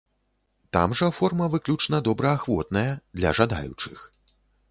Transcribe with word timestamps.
Там 0.77 0.95
жа 1.01 1.09
форма 1.17 1.49
выключна 1.55 1.99
добраахвотная, 2.09 2.87
для 3.21 3.37
жадаючых. 3.41 3.99